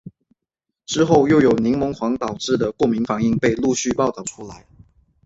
[0.83, 4.65] 之后又有柠檬黄导致的过敏反应被陆续报道出来。